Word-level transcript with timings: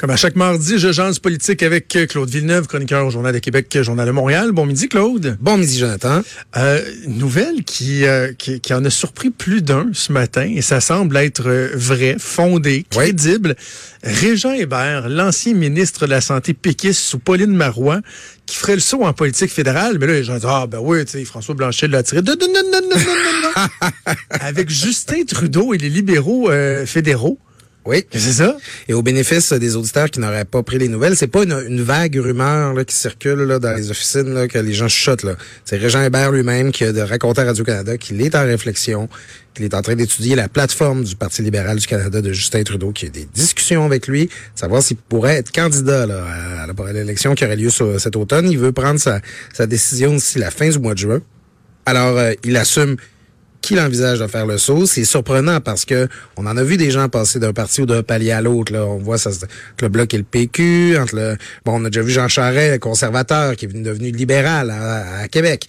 Comme 0.00 0.08
à 0.08 0.16
chaque 0.16 0.34
mardi, 0.34 0.78
je 0.78 0.92
jase 0.92 1.18
politique 1.18 1.62
avec 1.62 1.94
Claude 2.08 2.30
Villeneuve, 2.30 2.66
chroniqueur 2.66 3.04
au 3.06 3.10
Journal 3.10 3.34
de 3.34 3.38
Québec, 3.38 3.82
Journal 3.82 4.06
de 4.06 4.12
Montréal. 4.12 4.50
Bon 4.50 4.64
midi, 4.64 4.88
Claude. 4.88 5.36
Bon 5.42 5.58
midi, 5.58 5.78
Jonathan. 5.78 6.22
Euh, 6.56 6.82
nouvelle 7.06 7.64
qui, 7.64 8.06
euh, 8.06 8.32
qui, 8.32 8.62
qui 8.62 8.72
en 8.72 8.82
a 8.86 8.88
surpris 8.88 9.28
plus 9.28 9.60
d'un 9.60 9.90
ce 9.92 10.10
matin, 10.10 10.50
et 10.56 10.62
ça 10.62 10.80
semble 10.80 11.18
être 11.18 11.46
euh, 11.46 11.72
vrai, 11.74 12.16
fondé, 12.18 12.86
crédible. 12.88 13.56
Régent 14.02 14.52
Hébert, 14.52 15.10
l'ancien 15.10 15.52
ministre 15.52 16.06
de 16.06 16.12
la 16.12 16.22
Santé 16.22 16.54
péquiste 16.54 17.00
sous 17.00 17.18
Pauline 17.18 17.54
Marois, 17.54 18.00
qui 18.46 18.56
ferait 18.56 18.76
le 18.76 18.80
saut 18.80 19.04
en 19.04 19.12
politique 19.12 19.50
fédérale. 19.50 19.98
Mais 20.00 20.06
là, 20.06 20.14
les 20.14 20.24
gens 20.24 20.36
disent, 20.36 20.46
ah 20.48 20.66
ben 20.66 20.78
oui, 20.80 21.04
tu 21.04 21.10
sais, 21.10 21.24
François 21.26 21.54
Blanchet 21.54 21.88
l'a 21.88 22.02
tiré. 22.02 22.22
Non, 22.22 22.36
non, 22.40 22.46
non, 22.54 22.62
non, 22.72 22.80
non, 22.88 22.96
non. 22.96 24.14
Avec 24.30 24.70
Justin 24.70 25.24
Trudeau 25.24 25.74
et 25.74 25.76
les 25.76 25.90
libéraux 25.90 26.48
euh, 26.48 26.86
fédéraux. 26.86 27.38
Oui. 27.86 28.04
C'est 28.12 28.32
ça? 28.32 28.56
Et 28.88 28.94
au 28.94 29.02
bénéfice 29.02 29.52
des 29.54 29.74
auditeurs 29.74 30.10
qui 30.10 30.20
n'auraient 30.20 30.44
pas 30.44 30.62
pris 30.62 30.78
les 30.78 30.88
nouvelles, 30.88 31.16
c'est 31.16 31.26
pas 31.26 31.44
une, 31.44 31.64
une, 31.66 31.80
vague 31.80 32.16
rumeur 32.16 32.74
là, 32.74 32.84
qui 32.84 32.94
circule 32.94 33.40
là, 33.40 33.58
dans 33.58 33.74
les 33.74 33.90
officines 33.90 34.34
là, 34.34 34.48
que 34.48 34.58
les 34.58 34.74
gens 34.74 34.88
chuchotent. 34.88 35.22
Là. 35.22 35.36
C'est 35.64 35.78
Régent 35.78 36.02
Hébert 36.02 36.30
lui-même 36.30 36.72
qui 36.72 36.84
a 36.84 36.92
de 36.92 37.00
raconté 37.00 37.40
à 37.40 37.44
Radio-Canada 37.44 37.96
qu'il 37.96 38.20
est 38.20 38.34
en 38.34 38.44
réflexion, 38.44 39.08
qu'il 39.54 39.64
est 39.64 39.74
en 39.74 39.80
train 39.80 39.96
d'étudier 39.96 40.36
la 40.36 40.48
plateforme 40.48 41.04
du 41.04 41.16
Parti 41.16 41.40
libéral 41.40 41.78
du 41.78 41.86
Canada 41.86 42.20
de 42.20 42.32
Justin 42.32 42.62
Trudeau, 42.64 42.92
qui 42.92 43.06
a 43.06 43.08
des 43.08 43.26
discussions 43.32 43.86
avec 43.86 44.06
lui, 44.08 44.28
savoir 44.54 44.82
s'il 44.82 44.98
pourrait 44.98 45.36
être 45.36 45.50
candidat 45.50 46.06
là, 46.06 46.22
à 46.68 46.92
l'élection 46.92 47.34
qui 47.34 47.46
aurait 47.46 47.56
lieu 47.56 47.70
cet 47.70 48.14
automne. 48.14 48.50
Il 48.50 48.58
veut 48.58 48.72
prendre 48.72 49.00
sa, 49.00 49.20
sa 49.54 49.66
décision 49.66 50.12
d'ici 50.12 50.38
la 50.38 50.50
fin 50.50 50.68
du 50.68 50.78
mois 50.78 50.92
de 50.92 50.98
juin. 50.98 51.20
Alors, 51.86 52.18
euh, 52.18 52.32
il 52.44 52.56
assume 52.56 52.96
qu'il 53.70 53.80
envisage 53.80 54.18
de 54.18 54.26
faire 54.26 54.46
le 54.46 54.58
saut. 54.58 54.84
C'est 54.84 55.04
surprenant 55.04 55.60
parce 55.60 55.84
que 55.84 56.08
on 56.36 56.44
en 56.46 56.56
a 56.56 56.64
vu 56.64 56.76
des 56.76 56.90
gens 56.90 57.08
passer 57.08 57.38
d'un 57.38 57.52
parti 57.52 57.82
ou 57.82 57.86
d'un 57.86 58.02
palier 58.02 58.32
à 58.32 58.42
l'autre. 58.42 58.74
On 58.74 58.98
voit 58.98 59.16
ça 59.16 59.30
entre 59.30 59.46
le 59.82 59.88
Bloc 59.88 60.12
et 60.12 60.18
le 60.18 60.24
PQ. 60.24 60.98
Entre 60.98 61.14
le, 61.14 61.36
bon, 61.64 61.80
on 61.80 61.84
a 61.84 61.90
déjà 61.90 62.02
vu 62.02 62.10
Jean 62.10 62.26
Charest, 62.26 62.80
conservateur, 62.80 63.54
qui 63.54 63.66
est 63.66 63.68
devenu 63.68 64.10
libéral 64.10 64.70
à, 64.70 65.28
Québec. 65.28 65.68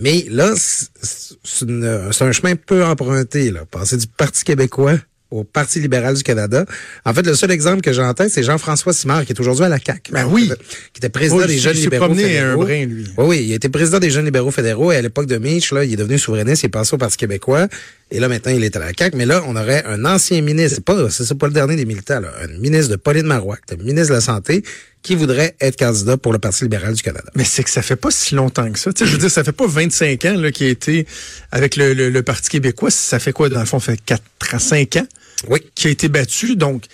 Mais 0.00 0.24
là, 0.30 0.54
c'est 0.56 2.22
un 2.22 2.32
chemin 2.32 2.56
peu 2.56 2.82
emprunté. 2.82 3.50
Là. 3.50 3.66
Passer 3.70 3.98
du 3.98 4.06
Parti 4.06 4.44
québécois 4.44 4.96
au 5.32 5.44
Parti 5.44 5.80
libéral 5.80 6.14
du 6.14 6.22
Canada. 6.22 6.64
En 7.04 7.14
fait, 7.14 7.26
le 7.26 7.34
seul 7.34 7.50
exemple 7.50 7.80
que 7.80 8.12
tête, 8.12 8.30
c'est 8.30 8.42
Jean-François 8.42 8.92
Simard, 8.92 9.24
qui 9.24 9.32
est 9.32 9.40
aujourd'hui 9.40 9.64
à 9.64 9.68
la 9.68 9.78
CAQ. 9.78 10.12
Ben 10.12 10.26
oui. 10.30 10.50
Qui 10.92 10.98
était 10.98 11.08
président 11.08 11.46
des 11.46 11.58
Jeunes 11.58 11.76
libéraux 11.76 12.14
fédéraux. 12.14 12.62
Un 12.62 12.64
brin, 12.64 12.84
lui. 12.84 13.06
Oui, 13.16 13.24
oui, 13.26 13.44
il 13.48 13.52
était 13.52 13.68
président 13.68 13.98
des 13.98 14.10
Jeunes 14.10 14.26
libéraux 14.26 14.50
fédéraux 14.50 14.92
et 14.92 14.96
à 14.96 15.02
l'époque 15.02 15.26
de 15.26 15.38
Mitch, 15.38 15.72
là, 15.72 15.84
il 15.84 15.92
est 15.92 15.96
devenu 15.96 16.18
souverainiste, 16.18 16.62
il 16.62 16.66
est 16.66 16.68
passé 16.68 16.94
au 16.94 16.98
Parti 16.98 17.16
québécois. 17.16 17.68
Et 18.10 18.20
là, 18.20 18.28
maintenant, 18.28 18.52
il 18.52 18.62
est 18.62 18.76
à 18.76 18.78
la 18.78 18.92
CAQ. 18.96 19.16
Mais 19.16 19.24
là, 19.24 19.42
on 19.46 19.56
aurait 19.56 19.84
un 19.86 20.04
ancien 20.04 20.42
ministre, 20.42 20.76
c'est 20.76 20.84
pas, 20.84 21.08
c'est 21.10 21.34
pas 21.34 21.46
le 21.46 21.54
dernier 21.54 21.76
des 21.76 21.86
militaires, 21.86 22.20
là, 22.20 22.30
un 22.42 22.58
ministre 22.58 22.90
de 22.90 22.96
Pauline 22.96 23.26
Marois, 23.26 23.56
ministre 23.78 24.10
de 24.10 24.14
la 24.14 24.20
Santé, 24.20 24.62
qui 25.02 25.16
voudrait 25.16 25.56
être 25.60 25.76
candidat 25.76 26.16
pour 26.16 26.32
le 26.32 26.38
Parti 26.38 26.64
libéral 26.64 26.94
du 26.94 27.02
Canada. 27.02 27.28
Mais 27.34 27.44
c'est 27.44 27.64
que 27.64 27.70
ça 27.70 27.82
fait 27.82 27.96
pas 27.96 28.10
si 28.10 28.34
longtemps 28.34 28.70
que 28.70 28.78
ça. 28.78 28.90
Je 28.96 29.04
veux 29.04 29.18
dire, 29.18 29.30
ça 29.30 29.42
fait 29.42 29.52
pas 29.52 29.66
25 29.66 30.24
ans 30.26 30.50
qu'il 30.52 30.66
a 30.66 30.70
été 30.70 31.06
avec 31.50 31.76
le, 31.76 31.92
le, 31.92 32.22
Parti 32.22 32.50
québécois. 32.50 32.90
Ça 32.90 33.18
fait 33.18 33.32
quoi, 33.32 33.48
dans 33.48 33.60
le 33.60 33.66
fond, 33.66 33.80
ça 33.80 33.92
fait 33.92 34.00
4 34.04 34.22
à 34.52 34.58
5 34.58 34.96
ans? 34.96 35.06
Oui. 35.48 35.60
qui 35.74 35.88
a 35.88 35.90
été 35.90 36.08
battu. 36.08 36.56
Donc, 36.56 36.84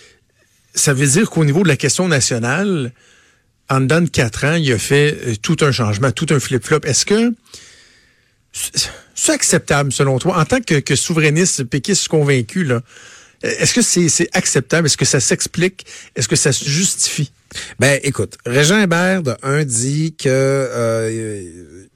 ça 0.74 0.92
veut 0.92 1.06
dire 1.06 1.30
qu'au 1.30 1.44
niveau 1.44 1.62
de 1.62 1.68
la 1.68 1.76
question 1.76 2.08
nationale, 2.08 2.92
en 3.68 3.80
dedans 3.80 4.00
de 4.00 4.08
quatre 4.08 4.44
ans, 4.44 4.54
il 4.54 4.72
a 4.72 4.78
fait 4.78 5.16
euh, 5.26 5.34
tout 5.40 5.56
un 5.60 5.72
changement, 5.72 6.10
tout 6.10 6.26
un 6.30 6.40
flip-flop. 6.40 6.80
Est-ce 6.84 7.04
que 7.04 7.32
c'est 9.14 9.32
acceptable 9.32 9.92
selon 9.92 10.18
toi, 10.18 10.38
en 10.38 10.44
tant 10.44 10.60
que, 10.60 10.80
que 10.80 10.96
souverainiste 10.96 11.64
péquiste 11.64 12.08
convaincu, 12.08 12.64
là, 12.64 12.82
est-ce 13.42 13.72
que 13.72 13.82
c'est 13.82 14.28
acceptable? 14.32 14.86
Est-ce 14.86 14.96
que 14.96 15.04
ça 15.04 15.20
s'explique? 15.20 15.86
Est-ce 16.16 16.26
que 16.26 16.36
ça 16.36 16.52
se 16.52 16.68
justifie? 16.68 17.30
Ben, 17.78 18.00
écoute, 18.02 18.36
Régent 18.44 18.80
Hébert, 18.80 19.22
de 19.22 19.34
un, 19.42 19.64
dit 19.64 20.14
que 20.16 20.28
euh, 20.28 21.86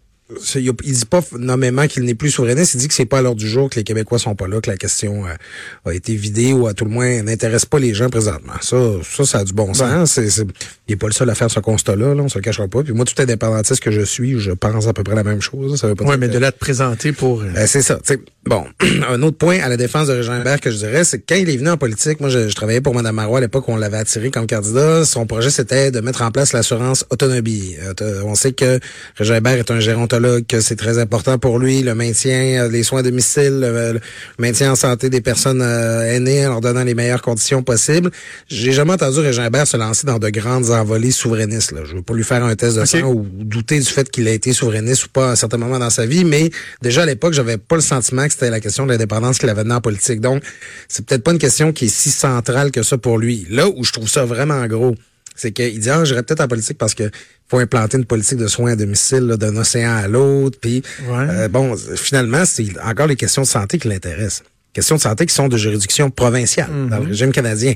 il, 0.54 0.72
dit 0.72 1.04
pas 1.04 1.20
nommément 1.38 1.87
qu'il 1.87 2.04
n'est 2.04 2.15
plus 2.15 2.31
souverainiste, 2.31 2.75
il 2.75 2.78
dit 2.78 2.88
que 2.88 2.94
c'est 2.94 3.06
pas 3.06 3.19
à 3.19 3.22
l'heure 3.22 3.34
du 3.34 3.48
jour, 3.48 3.70
que 3.70 3.76
les 3.76 3.84
Québécois 3.84 4.19
sont 4.19 4.34
pas 4.34 4.48
là, 4.48 4.60
que 4.60 4.70
la 4.70 4.76
question 4.76 5.26
euh, 5.26 5.91
a 5.91 5.94
été 5.94 6.15
vidée 6.15 6.53
ou 6.53 6.66
à 6.66 6.75
tout 6.75 6.84
le 6.84 6.91
moins 6.91 7.22
n'intéresse 7.22 7.65
pas 7.65 7.78
les 7.78 7.94
gens 7.94 8.09
présentement. 8.09 8.54
Ça, 8.60 8.76
ça, 9.03 9.25
ça 9.25 9.38
a 9.38 9.44
du 9.44 9.53
bon 9.53 9.75
sens. 9.75 10.12
C'est, 10.12 10.31
c'est, 10.31 10.47
il 10.88 10.94
est 10.94 10.97
pas 10.97 11.06
le 11.06 11.12
seul 11.12 11.31
à 11.31 11.34
faire 11.34 11.50
ce 11.50 11.60
constat-là, 11.60 12.15
là, 12.15 12.22
on 12.22 12.28
se 12.28 12.38
le 12.38 12.42
cachera 12.42 12.69
pas. 12.69 12.82
Puis 12.82 12.92
moi, 12.92 13.04
tout 13.04 13.21
indépendantiste 13.21 13.81
que 13.81 13.91
je 13.91 14.03
suis, 14.03 14.38
je 14.38 14.53
pense 14.53 14.87
à 14.87 14.92
peu 14.92 15.03
près 15.03 15.15
la 15.15 15.25
même 15.25 15.41
chose. 15.41 15.81
Ça 15.81 15.88
veut 15.88 15.94
pas 15.94 16.04
ouais, 16.04 16.16
mais 16.16 16.28
de 16.28 16.38
là 16.38 16.53
te 16.53 16.59
présenter 16.59 17.12
pour... 17.12 17.42
Euh, 17.42 17.50
ben, 17.54 17.66
c'est 17.66 17.82
ça. 17.82 17.98
bon, 18.44 18.66
un 19.09 19.22
autre 19.22 19.38
point 19.38 19.60
à 19.60 19.69
la 19.69 19.76
défense 19.76 20.09
de 20.09 20.12
Régent 20.12 20.41
Hébert 20.41 20.60
que 20.60 20.71
je 20.71 20.76
dirais, 20.76 21.04
c'est 21.04 21.19
que 21.19 21.25
quand 21.28 21.37
il 21.37 21.48
est 21.48 21.56
venu 21.56 21.71
en 21.71 21.76
politique, 21.76 22.21
moi, 22.21 22.28
je, 22.28 22.53
travaillais 22.54 22.81
pour 22.81 22.94
Mme 22.94 23.15
Marois 23.15 23.38
à 23.38 23.41
l'époque 23.41 23.69
où 23.69 23.72
on 23.72 23.76
l'avait 23.76 23.98
attiré 23.98 24.31
comme 24.31 24.47
candidat. 24.47 25.04
Son 25.04 25.26
projet, 25.26 25.50
c'était 25.50 25.91
de 25.91 26.00
mettre 26.00 26.22
en 26.22 26.31
place 26.31 26.53
l'assurance 26.53 27.06
autonomie. 27.10 27.76
Euh, 28.00 28.22
on 28.25 28.34
sait 28.34 28.53
que 28.53 28.78
Régent 29.16 29.34
Hébert 29.34 29.59
est 29.59 29.71
un 29.71 29.81
gérontologue, 29.81 30.22
que 30.49 30.60
c'est 30.60 30.77
très 30.77 30.99
important 30.99 31.38
pour 31.38 31.59
lui, 31.59 31.83
le 31.83 31.94
maintien, 31.94 32.69
les 32.69 32.83
soins 32.83 33.00
à 33.00 33.03
domicile, 33.03 33.60
le, 33.60 34.00
maintien 34.38 34.72
en 34.72 34.77
santé 34.77 35.10
des 35.10 35.21
personnes 35.21 35.62
aînées 35.62 36.47
en 36.47 36.50
leur 36.50 36.60
donnant 36.60 36.84
les 36.84 36.94
meilleures 36.94 37.22
conditions 37.22 37.62
possibles. 37.62 38.10
J'ai 38.49 38.72
jamais 38.72 38.93
entendu 38.93 39.21
Régent 39.21 39.44
Hébert 39.44 39.66
se 39.66 39.77
lancer 39.77 40.06
dans 40.06 40.19
de 40.19 40.28
grandes 40.31 40.71
envolée 40.71 41.10
souverainiste. 41.10 41.72
Là. 41.72 41.81
Je 41.84 41.97
veux 41.97 42.03
pas 42.03 42.15
lui 42.15 42.25
faire 42.25 42.44
un 42.44 42.55
test 42.55 42.78
de 42.78 42.84
sang 42.84 43.03
ou 43.03 43.25
douter 43.25 43.78
du 43.78 43.87
fait 43.87 44.10
qu'il 44.10 44.28
a 44.28 44.33
été 44.33 44.53
souverainiste 44.53 45.06
ou 45.06 45.09
pas 45.09 45.28
à 45.28 45.33
un 45.33 45.37
certain 45.37 45.59
moment 45.59 45.78
dans 45.78 45.91
sa 45.91 46.06
vie, 46.06 46.25
mais 46.25 46.50
déjà 46.83 47.03
à 47.03 47.06
l'époque, 47.06 47.33
j'avais 47.33 47.59
pas 47.59 47.77
le 47.77 47.83
sentiment 47.83 48.27
que 48.27 48.33
c'était 48.33 48.50
la 48.50 48.60
question 48.60 48.87
de 48.87 48.93
l'indépendance 48.93 49.39
qu'il 49.39 49.49
avait 49.49 49.65
dans 49.65 49.72
en 49.77 49.81
politique. 49.81 50.21
Donc, 50.21 50.43
c'est 50.89 51.04
peut-être 51.06 51.22
pas 51.22 51.33
une 51.33 51.39
question 51.39 51.72
qui 51.72 51.87
est 51.87 51.94
si 51.94 52.10
centrale 52.10 52.71
que 52.71 52.83
ça 52.83 52.99
pour 52.99 53.19
lui. 53.19 53.47
Là 53.50 53.69
où 53.69 53.84
je 53.84 53.93
trouve 53.93 54.09
ça 54.09 54.25
vraiment 54.25 54.66
gros, 54.66 54.94
c'est 55.34 55.53
qu'il 55.53 55.78
dit 55.78 55.91
ah, 55.91 56.04
j'irais 56.04 56.22
peut-être 56.22 56.41
en 56.41 56.48
politique 56.48 56.78
parce 56.78 56.94
que 56.94 57.10
faut 57.48 57.59
implanter 57.59 57.98
une 57.98 58.04
politique 58.04 58.38
de 58.38 58.47
soins 58.47 58.72
à 58.72 58.76
domicile 58.76 59.26
d'un 59.38 59.56
océan 59.56 59.94
à 59.94 60.09
l'autre. 60.09 60.59
Puis 60.60 60.82
euh, 61.10 61.48
bon, 61.48 61.76
finalement, 61.97 62.44
c'est 62.44 62.69
encore 62.82 63.06
les 63.06 63.16
questions 63.16 63.42
de 63.42 63.47
santé 63.47 63.78
qui 63.78 63.88
l'intéressent. 63.88 64.42
Questions 64.72 64.97
de 64.97 65.00
santé 65.03 65.26
qui 65.26 65.34
sont 65.34 65.48
de 65.48 65.56
juridiction 65.59 66.10
provinciale 66.10 66.71
dans 66.88 66.97
le 66.97 67.04
mm-hmm. 67.04 67.09
régime 67.09 67.32
canadien. 67.32 67.75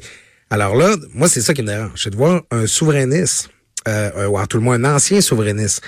Alors 0.49 0.77
là, 0.77 0.97
moi, 1.13 1.29
c'est 1.29 1.43
ça 1.43 1.53
qui 1.53 1.63
me 1.63 1.67
dérange. 1.67 1.91
C'est 1.97 2.11
de 2.11 2.17
voir 2.17 2.43
un 2.51 2.67
souverainiste, 2.67 3.51
euh, 3.87 4.29
ou 4.29 4.39
à 4.39 4.47
tout 4.47 4.57
le 4.57 4.63
moins 4.63 4.83
un 4.83 4.95
ancien 4.97 5.21
souverainiste, 5.21 5.83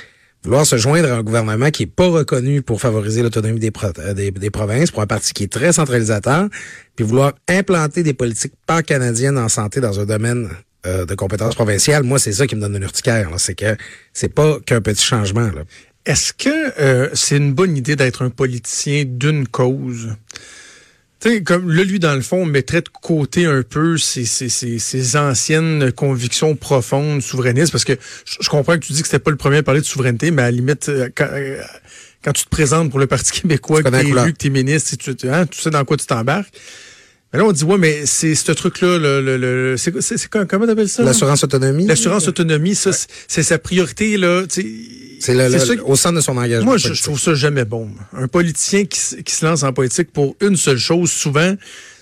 vouloir 0.45 0.67
se 0.67 0.77
joindre 0.77 1.11
à 1.11 1.17
un 1.17 1.23
gouvernement 1.23 1.71
qui 1.71 1.85
est 1.85 1.87
pas 1.87 2.09
reconnu 2.09 2.63
pour 2.63 2.81
favoriser 2.81 3.23
l'autonomie 3.23 3.61
des, 3.61 3.73
euh, 3.99 4.15
des, 4.15 4.31
des, 4.31 4.51
provinces, 4.51 4.91
pour 4.91 5.03
un 5.03 5.07
parti 5.07 5.33
qui 5.33 5.45
est 5.45 5.53
très 5.53 5.73
centralisateur, 5.73 6.49
puis 6.97 7.05
vouloir 7.05 7.33
implanter 7.49 8.03
des 8.03 8.15
politiques 8.15 8.55
pan-canadiennes 8.67 9.39
en 9.39 9.49
santé 9.49 9.81
dans 9.81 9.99
un 10.01 10.05
domaine 10.05 10.51
euh, 10.89 11.05
de 11.07 11.15
compétences 11.15 11.55
provinciales, 11.55 12.03
moi, 12.03 12.19
c'est 12.19 12.33
ça 12.33 12.47
qui 12.47 12.57
me 12.57 12.61
donne 12.61 12.77
une 12.77 12.83
urticaire. 12.83 13.31
C'est 13.39 13.55
que 13.55 13.77
c'est 14.13 14.33
pas 14.33 14.59
qu'un 14.65 14.81
petit 14.81 15.05
changement. 15.05 15.51
Est-ce 16.07 16.33
que 16.33 16.81
euh, 16.81 17.11
c'est 17.13 17.37
une 17.37 17.53
bonne 17.53 17.77
idée 17.77 17.95
d'être 17.95 18.23
un 18.23 18.31
politicien 18.31 19.05
d'une 19.07 19.47
cause? 19.47 20.17
Tu 21.21 21.29
sais, 21.29 21.43
comme 21.43 21.71
là, 21.71 21.83
lui, 21.83 21.99
dans 21.99 22.15
le 22.15 22.21
fond, 22.21 22.47
mettrait 22.47 22.81
de 22.81 22.89
côté 22.89 23.45
un 23.45 23.63
peu 23.63 23.99
ses, 23.99 24.25
ses, 24.25 24.49
ses, 24.49 25.17
anciennes 25.17 25.91
convictions 25.93 26.55
profondes 26.55 27.21
souverainistes, 27.21 27.73
parce 27.73 27.85
que 27.85 27.99
je, 28.25 28.49
comprends 28.49 28.75
que 28.75 28.87
tu 28.87 28.93
dis 28.93 29.03
que 29.03 29.09
c'était 29.09 29.19
pas 29.19 29.33
le 29.33 29.37
premier 29.37 29.59
à 29.59 29.63
parler 29.65 29.81
de 29.81 29.87
souveraineté, 29.87 30.31
mais 30.31 30.43
à 30.43 30.45
la 30.47 30.51
limite, 30.53 30.89
euh, 30.89 31.09
quand, 31.15 32.33
tu 32.33 32.45
te 32.45 32.49
présentes 32.49 32.91
pour 32.91 33.01
le 33.01 33.09
Parti 33.09 33.33
québécois, 33.43 33.83
que 33.83 33.89
t'es 33.89 34.07
élu, 34.07 34.33
que 34.33 34.39
t'es 34.39 34.51
ministre, 34.51 34.97
tu, 34.97 35.29
hein, 35.29 35.47
tu 35.47 35.61
sais 35.61 35.71
dans 35.71 35.85
quoi 35.85 35.97
tu 35.97 36.07
t'embarques. 36.07 36.55
Mais 37.33 37.39
là, 37.39 37.45
on 37.45 37.53
dit, 37.53 37.65
ouais, 37.65 37.77
mais 37.77 38.07
c'est 38.07 38.35
ce 38.35 38.53
truc-là, 38.53 38.99
le, 38.99 39.21
le, 39.21 39.37
le 39.37 39.77
c'est, 39.77 40.01
c'est, 40.01 40.29
comment 40.29 40.67
t'appelles 40.67 40.89
ça? 40.89 41.03
L'assurance 41.03 41.45
autonomie. 41.45 41.87
L'assurance 41.87 42.27
autonomie, 42.27 42.75
ça, 42.75 42.91
c'est 43.27 43.43
sa 43.43 43.59
priorité, 43.59 44.17
là, 44.17 44.45
c'est 44.49 44.65
au 45.85 45.97
centre 45.97 46.17
de 46.17 46.21
son 46.21 46.39
engagement. 46.39 46.65
Moi, 46.65 46.77
je, 46.79 47.03
trouve 47.03 47.21
ça 47.21 47.35
jamais 47.35 47.67
bon. 47.67 47.91
Un 48.15 48.29
politicien 48.29 48.85
qui, 48.87 49.23
qui, 49.23 49.35
se 49.35 49.45
lance 49.45 49.63
en 49.63 49.73
politique 49.75 50.11
pour 50.11 50.37
une 50.41 50.57
seule 50.57 50.79
chose, 50.79 51.11
souvent, 51.11 51.55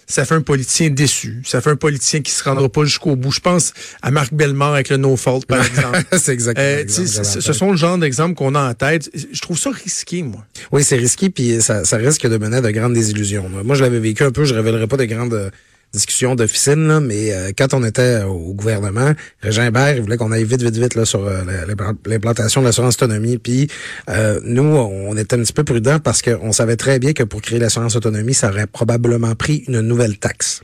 ça 0.07 0.25
fait 0.25 0.35
un 0.35 0.41
politicien 0.41 0.91
déçu. 0.91 1.43
Ça 1.45 1.61
fait 1.61 1.71
un 1.71 1.77
politicien 1.77 2.21
qui 2.21 2.31
se 2.31 2.45
rendra 2.45 2.69
pas 2.69 2.85
jusqu'au 2.85 3.17
bout. 3.17 3.33
Je 3.33 3.41
pense 3.41 3.73
à 4.03 4.11
Marc 4.11 4.33
Bellemare 4.33 4.75
avec 4.75 4.89
le 4.89 4.97
No 4.97 5.17
Fault, 5.17 5.41
par 5.47 5.65
exemple. 5.65 6.03
c'est 6.19 6.33
exactement. 6.33 6.67
Euh, 6.67 6.85
ce 6.87 7.53
sont 7.53 7.71
le 7.71 7.77
genre 7.77 7.99
d'exemples 7.99 8.35
qu'on 8.35 8.55
a 8.55 8.71
en 8.71 8.75
tête. 8.75 9.11
Je 9.15 9.41
trouve 9.41 9.59
ça 9.59 9.71
risqué, 9.71 10.23
moi. 10.23 10.45
Oui, 10.73 10.85
c'est 10.85 10.97
risqué, 10.97 11.31
puis 11.31 11.61
ça, 11.61 11.85
ça 11.85 11.97
risque 11.97 12.27
de 12.27 12.39
mener 12.39 12.59
à 12.59 12.61
de 12.61 12.71
grandes 12.71 12.95
désillusions. 12.95 13.51
Moi, 13.65 13.75
je 13.75 13.83
l'avais 13.83 14.01
vécu 14.01 14.23
un 14.23 14.31
peu, 14.31 14.45
je 14.45 14.55
révélerai 14.55 14.87
pas 14.87 14.97
de 14.97 15.05
grandes 15.05 15.51
discussions 15.93 16.35
d'officine, 16.35 17.01
mais 17.01 17.33
euh, 17.33 17.53
quand 17.57 17.73
on 17.75 17.83
était 17.85 18.23
au 18.23 18.53
gouvernement, 18.55 19.13
Régin 19.41 19.67
Hébert, 19.67 19.97
il 19.97 20.03
voulait 20.03 20.17
qu'on 20.17 20.33
aille 20.33 20.45
vite, 20.45 20.63
vite, 20.63 20.77
vite 20.77 20.95
là, 20.95 21.05
sur 21.05 21.25
euh, 21.27 21.43
la- 21.45 21.65
l'implant- 21.67 21.95
l'implantation 22.05 22.61
de 22.61 22.67
l'assurance 22.67 22.95
autonomie. 22.97 23.39
Puis 23.39 23.69
euh, 24.11 24.41
nous, 24.45 24.63
on 24.63 25.17
était 25.17 25.37
un 25.37 25.41
petit 25.43 25.53
peu 25.53 25.65
prudents 25.65 25.99
parce 25.99 26.21
qu'on 26.23 26.53
savait 26.53 26.77
très 26.77 26.99
bien 26.99 27.13
que 27.13 27.23
pour 27.23 27.41
créer 27.41 27.59
l'assurance 27.59 27.97
autonomie, 27.97 28.35
ça 28.35 28.51
aurait 28.51 28.67
probablement 28.67 29.35
pris 29.35 29.65
une 29.69 29.81
nouvelle 29.81 30.19
taxe. 30.19 30.63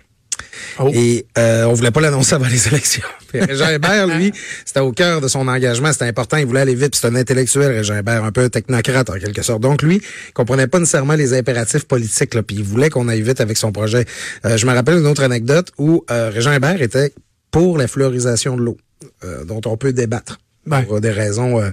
Oh. 0.79 0.91
Et 0.93 1.27
euh, 1.39 1.65
on 1.65 1.73
voulait 1.73 1.91
pas 1.91 2.01
l'annoncer 2.01 2.35
avant 2.35 2.47
les 2.49 2.69
élections. 2.69 3.03
Régin 3.35 3.71
Hébert, 3.71 4.07
lui, 4.07 4.33
c'était 4.65 4.81
au 4.81 4.93
cœur 4.93 5.21
de 5.21 5.29
son 5.29 5.49
engagement, 5.49 5.93
c'était 5.93 6.07
important, 6.07 6.37
il 6.37 6.47
voulait 6.47 6.61
aller 6.61 6.75
vite, 6.75 6.91
puis 6.93 7.01
c'est 7.01 7.09
un 7.09 7.15
intellectuel, 7.15 7.73
Régin 7.73 7.99
Hébert, 7.99 8.25
un 8.25 8.33
peu 8.33 8.49
technocrate 8.51 9.09
en 9.11 9.15
quelque 9.15 9.43
sorte. 9.43 9.61
Donc 9.63 9.83
lui, 9.83 10.03
il 10.29 10.33
comprenait 10.33 10.67
pas 10.67 10.79
nécessairement 10.79 11.15
les 11.15 11.33
impératifs 11.35 11.85
politiques, 11.85 12.35
là, 12.35 12.43
puis 12.43 12.57
il 12.57 12.63
voulait 12.65 12.91
qu'on 12.91 13.09
aille 13.09 13.23
vite 13.23 13.41
avec 13.41 13.57
son 13.57 13.73
projet. 13.73 14.05
Euh, 14.45 14.57
je 14.57 14.67
me 14.67 14.73
rappelle 14.73 14.99
une 14.99 15.07
autre 15.07 15.23
anecdote 15.23 15.69
où 15.79 16.05
euh, 16.11 16.31
Régin 16.31 16.53
Hébert 16.53 16.81
était 16.83 17.13
pour 17.51 17.79
la 17.79 17.89
fluorisation 17.89 18.57
de 18.57 18.63
l'eau, 18.63 18.77
euh, 19.25 19.45
dont 19.45 19.61
on 19.67 19.77
peut 19.77 19.93
débattre 19.93 20.39
Ouais. 20.65 20.83
pour 20.85 21.01
des 21.01 21.11
raisons 21.11 21.61
euh, 21.61 21.71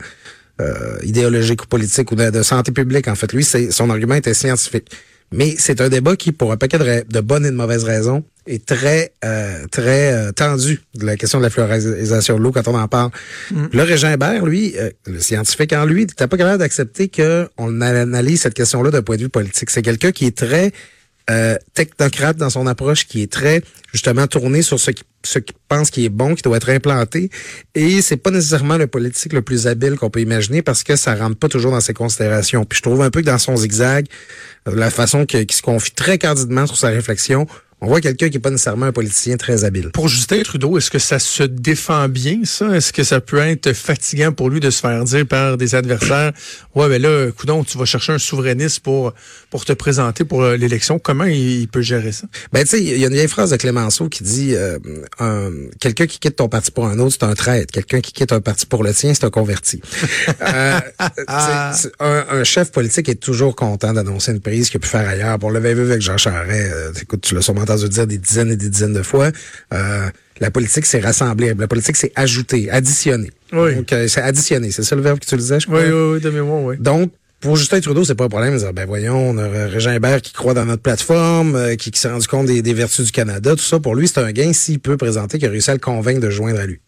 euh, 0.62 0.98
idéologiques 1.04 1.64
ou 1.64 1.68
politiques 1.68 2.12
ou 2.12 2.16
de, 2.16 2.32
de 2.32 2.42
santé 2.42 2.72
publique. 2.72 3.08
En 3.08 3.16
fait, 3.16 3.32
lui, 3.34 3.44
c'est 3.44 3.70
son 3.72 3.90
argument 3.92 4.16
était 4.16 4.34
scientifique. 4.34 4.90
Mais 5.32 5.56
c'est 5.58 5.80
un 5.82 5.90
débat 5.90 6.16
qui, 6.16 6.32
pour 6.32 6.52
un 6.52 6.58
paquet 6.58 6.80
de, 6.80 7.20
bonnes 7.22 7.46
et 7.46 7.52
de 7.52 7.56
mauvaises 7.56 7.84
raisons, 7.84 8.24
est 8.48 8.66
très 8.66 9.14
euh, 9.24 9.66
très 9.72 10.12
euh, 10.12 10.32
tendu 10.32 10.82
de 10.96 11.06
la 11.06 11.18
question 11.18 11.38
de 11.38 11.44
la 11.44 11.52
fluorisation 11.52 12.38
de 12.38 12.42
l'eau 12.42 12.52
quand 12.52 12.68
on 12.68 12.76
en 12.76 12.88
parle. 12.88 13.12
Le 13.52 13.84
Régin 13.84 14.12
Hébert, 14.12 14.46
lui, 14.46 14.74
euh, 14.78 14.90
le 15.06 15.20
scientifique 15.20 15.74
en 15.74 15.86
lui, 15.86 16.02
n'était 16.02 16.28
pas 16.28 16.38
capable 16.38 16.58
d'accepter 16.58 17.10
qu'on 17.10 17.82
analyse 17.82 18.42
cette 18.42 18.56
question-là 18.56 18.90
d'un 18.90 19.04
point 19.04 19.18
de 19.18 19.22
vue 19.22 19.30
politique. 19.30 19.70
C'est 19.70 19.84
quelqu'un 19.84 20.12
qui 20.12 20.26
est 20.26 20.36
très 20.36 20.72
euh, 21.30 21.58
technocrate 21.76 22.38
dans 22.38 22.50
son 22.50 22.66
approche, 22.66 23.06
qui 23.06 23.22
est 23.22 23.32
très 23.32 23.62
justement 23.94 24.26
tourné 24.26 24.64
sur 24.64 24.80
ce 24.80 24.90
qui 24.90 25.04
ce 25.24 25.40
qu'il 25.40 25.56
pense 25.68 25.90
qui 25.90 26.06
est 26.06 26.10
bon, 26.10 26.36
qui 26.36 26.42
doit 26.42 26.58
être 26.58 26.70
implanté. 26.70 27.30
Et 27.76 28.02
c'est 28.02 28.18
pas 28.18 28.32
nécessairement 28.32 28.78
le 28.78 28.88
politique 28.88 29.34
le 29.34 29.42
plus 29.42 29.68
habile 29.68 29.96
qu'on 29.96 30.10
peut 30.10 30.22
imaginer 30.22 30.62
parce 30.62 30.84
que 30.84 30.96
ça 30.96 31.16
rentre 31.16 31.38
pas 31.38 31.50
toujours 31.50 31.72
dans 31.72 31.82
ses 31.82 31.94
considérations. 31.94 32.66
Puis 32.66 32.78
je 32.78 32.84
trouve 32.84 33.02
un 33.02 33.10
peu 33.10 33.22
que 33.22 33.26
dans 33.26 33.38
son 33.38 33.56
zigzag, 33.56 34.06
euh, 34.68 34.76
la 34.76 34.90
façon 34.90 35.26
qu'il 35.26 35.52
se 35.52 35.62
confie 35.62 35.92
très 35.92 36.18
candidement 36.18 36.68
sur 36.68 36.78
sa 36.78 36.90
réflexion, 36.90 37.48
on 37.82 37.88
voit 37.88 38.02
quelqu'un 38.02 38.30
qui 38.30 38.38
est 38.38 38.42
pas 38.42 38.50
nécessairement 38.50 38.88
un 38.88 38.92
politicien 38.92 39.38
très 39.38 39.64
habile. 39.64 39.90
Pour 39.92 40.08
Justin 40.10 40.42
Trudeau, 40.44 40.78
est-ce 40.78 40.92
que 40.92 41.00
ça 41.00 41.18
se 41.20 41.44
défend 41.44 42.10
bien, 42.10 42.40
ça? 42.44 42.76
Est-ce 42.76 42.92
que 42.92 43.04
ça 43.04 43.22
peut 43.22 43.38
être 43.40 43.74
fatigant 43.74 44.32
pour 44.32 44.50
lui 44.50 44.60
de 44.60 44.70
se 44.70 44.80
faire 44.82 45.04
dire 45.06 45.26
par 45.26 45.56
des 45.58 45.76
adversaires, 45.76 46.32
ouais, 46.76 46.90
ben 46.90 47.02
là, 47.02 47.32
coudon, 47.32 47.64
tu 47.64 47.78
vas 47.78 47.86
chercher 47.86 48.14
un 48.14 48.18
souverainiste 48.18 48.82
pour, 48.82 49.14
pour 49.50 49.64
te 49.66 49.74
présenter 49.74 50.26
pour 50.26 50.44
euh, 50.44 50.58
l'élection. 50.58 51.00
Comment 51.00 51.24
il, 51.26 51.62
il 51.62 51.68
peut 51.68 51.82
gérer 51.82 52.12
ça? 52.12 52.28
Ben, 52.52 52.64
tu 52.64 52.70
sais, 52.72 52.84
il 52.84 52.98
y 52.98 53.04
a 53.04 53.08
une 53.08 53.14
vieille 53.14 53.28
phrase 53.28 53.52
de 53.52 53.56
Clémenceau 53.58 54.10
qui 54.10 54.24
dit 54.24 54.56
euh, 54.56 54.78
un- 55.20 55.52
quelqu'un 55.80 56.06
qui 56.08 56.20
quitte 56.20 56.36
ton 56.36 56.50
parti 56.50 56.72
pour 56.72 56.86
un 56.88 57.00
autre, 57.00 57.16
c'est 57.20 57.26
un 57.26 57.34
traître. 57.36 57.72
Quelqu'un 57.72 58.02
qui 58.02 58.12
quitte 58.12 58.32
un 58.34 58.42
parti 58.42 58.66
pour 58.66 58.84
le 58.84 58.94
tien, 58.94 59.14
c'est 59.14 59.24
un 59.26 59.30
converti. 59.30 59.82
Euh, 60.42 60.80
un, 62.00 62.26
un 62.30 62.44
chef 62.44 62.72
politique 62.72 63.10
est 63.10 63.16
toujours 63.22 63.56
content 63.56 63.94
d'annoncer 63.94 64.32
une 64.32 64.40
prise 64.40 64.70
qu'il 64.70 64.78
a 64.78 64.80
pu 64.82 64.88
faire 64.88 65.08
ailleurs. 65.08 65.38
Pour 65.40 65.52
le 65.52 65.60
vu 65.60 65.82
avec 65.82 66.02
Jean 66.02 66.18
Charest, 66.18 66.72
euh, 66.74 66.92
écoute, 67.02 67.22
tu 67.22 67.36
l'as 67.36 67.42
sûrement 67.42 67.66
entendu 67.70 67.90
dire 67.90 68.08
des 68.08 68.18
dizaines 68.18 68.52
et 68.52 68.56
des 68.56 68.70
dizaines 68.70 68.94
de 68.94 69.04
fois. 69.04 69.32
Euh, 69.74 70.10
la 70.40 70.52
politique, 70.52 70.86
c'est 70.86 71.00
rassembler. 71.00 71.54
La 71.54 71.68
politique, 71.68 71.98
c'est 71.98 72.12
ajouter, 72.16 72.70
additionner. 72.72 73.32
Oui. 73.54 73.76
Donc, 73.76 73.92
euh, 73.94 74.08
c'est 74.08 74.22
additionner. 74.22 74.72
C'est 74.72 74.84
ça 74.84 74.96
le 74.96 75.02
verbe 75.02 75.20
que 75.20 75.26
tu 75.26 75.36
disais, 75.36 75.60
je 75.60 75.68
crois? 75.68 75.82
Oui, 75.82 75.90
oui, 75.90 76.14
oui, 76.14 76.22
de 76.22 76.30
mémoire, 76.30 76.64
oui. 76.64 76.76
Donc, 76.80 77.12
pour 77.42 77.56
Justin 77.56 77.80
Trudeau, 77.80 78.04
c'est 78.04 78.16
pas 78.16 78.26
un 78.26 78.30
problème 78.30 78.54
de 78.54 78.60
dire, 78.60 78.74
ben 78.74 78.86
voyons, 78.86 79.30
on 79.30 79.38
a 79.38 79.48
Régin 79.68 79.94
Hébert 79.94 80.22
qui 80.22 80.34
croit 80.34 80.54
dans 80.54 80.66
notre 80.66 80.82
plateforme, 80.82 81.56
euh, 81.56 81.76
qui, 81.76 81.92
qui 81.92 82.00
s'est 82.00 82.10
rendu 82.10 82.28
compte 82.28 82.48
des, 82.48 82.62
des 82.62 82.74
vertus 82.74 83.06
du 83.06 83.12
Canada, 83.12 83.52
tout 83.52 83.64
ça. 83.64 83.80
Pour 83.80 83.96
lui, 83.96 84.08
c'est 84.08 84.20
un 84.20 84.32
gain 84.32 84.52
s'il 84.54 84.80
peut 84.80 84.98
présenter 84.98 85.38
qu'il 85.38 85.48
a 85.48 85.52
réussi 85.52 85.70
à 85.72 85.74
le 85.74 85.80
convaincre 85.80 86.20
de 86.20 86.30
joindre 86.30 86.60
à 86.60 86.66
lui. 86.66 86.80